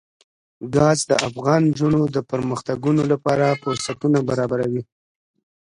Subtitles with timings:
[0.75, 2.77] ګاز د افغان نجونو د پرمختګ
[3.11, 4.83] لپاره فرصتونه برابروي.